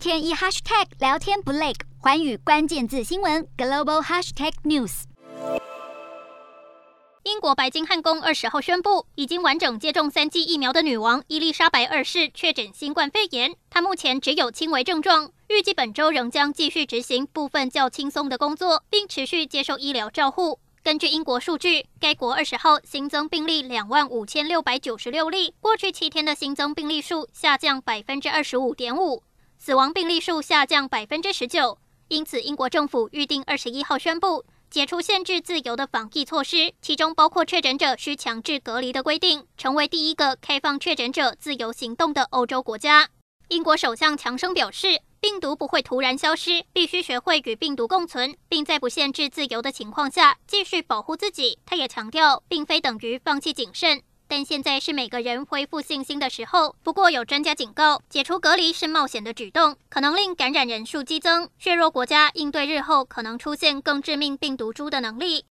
[0.00, 5.02] 天一 hashtag 聊天不累，寰宇关键字新闻 global hashtag news。
[7.24, 20.60] 英国白金汉宫二十号宣布，已经完整接种三剂疫苗的女王伊丽莎白二世确诊新冠肺炎，她目前只有轻微症状，预计本周仍将继续执行部分较轻松的工作，并持续接受医疗照护。
[20.82, 29.22] 根据英国数据，该国二十号新增病例两万五千六百九十六例，过去七天的新增病例数下降百分之二十五点五，
[29.62, 31.76] 死亡病例数下降百分之十九。
[32.08, 43.10] 因此，英国政府预定二十一号宣布解除限制自由的防疫措施，其中包括确诊者需强制隔离的规定，成为第一个开放确诊者自由行动的欧洲国家。
[43.48, 51.58] 英国首相强生表示，病毒不会突然消失，必须学会与病毒共存，并在不限制自由的情况下继续保护自己。
[51.66, 56.76] 他也强调，并非等于放弃谨慎，但现在是每个人恢复信心的时候。
[56.84, 65.46] 不过，有专家警告，解除隔离是冒险的举动，可能令感染人数激增，削弱国家应对日后可能出现更致命病毒株的能力。